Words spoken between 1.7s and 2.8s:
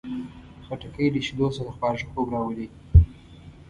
خواږه خوب راولي.